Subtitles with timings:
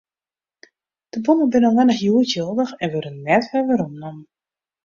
[1.13, 4.27] De bonnen binne allinnich hjoed jildich en wurde net weromnommen.